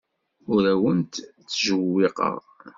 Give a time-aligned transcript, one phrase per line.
[0.53, 2.39] Ur awent-ttjewwiqeɣ.